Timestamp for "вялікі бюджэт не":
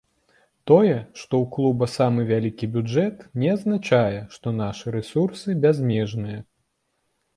2.31-3.53